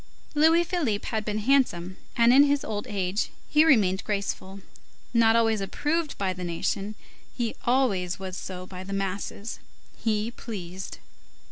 [0.33, 4.61] Louis Philippe had been handsome, and in his old age he remained graceful;
[5.13, 6.95] not always approved by the nation,
[7.37, 9.59] he always was so by the masses;
[9.95, 10.97] he pleased.